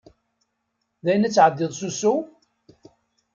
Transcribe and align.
Dayen 1.03 1.27
ad 1.27 1.33
tεeddiḍ 1.33 1.71
s 1.79 1.81
usu? 1.87 2.15